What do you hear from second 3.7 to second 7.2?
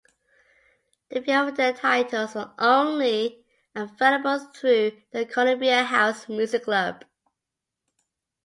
available through the Columbia House music club.